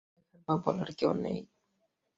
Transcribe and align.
এসব 0.03 0.23
দেখার 0.23 0.41
বা 0.47 0.55
বলার 0.65 0.89
কেউ 0.99 1.11
নেই। 1.23 1.39